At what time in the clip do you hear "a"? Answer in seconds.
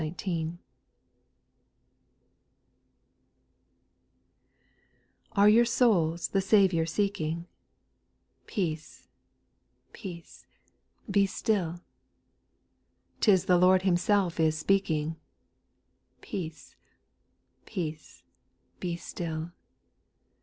0.01-0.57